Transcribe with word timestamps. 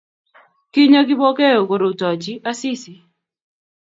Kinyo 0.71 1.01
Kipokeo 1.09 1.59
korutochi 1.69 2.33
Asisi 2.49 2.93